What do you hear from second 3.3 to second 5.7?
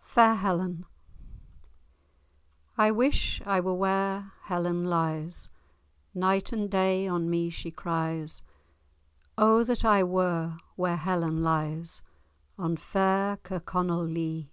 I were where Helen lies;